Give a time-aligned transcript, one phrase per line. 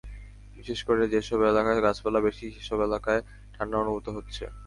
[0.57, 3.21] বিশেষ করে যেসব এলাকায় গাছপালা বেশি সেসব এলাকায়
[3.55, 4.43] ঠান্ডা অনুভূত হচ্ছে।